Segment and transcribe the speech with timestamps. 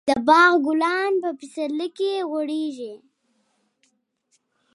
[0.07, 2.93] د باغ ګلان په پسرلي کې غوړېږي.